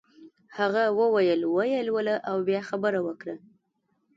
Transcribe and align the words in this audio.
هغه 0.57 0.83
وویل 0.99 1.41
ویې 1.55 1.81
لوله 1.87 2.15
او 2.29 2.37
بیا 2.47 2.61
خبره 2.69 2.99
کوه. 3.21 3.35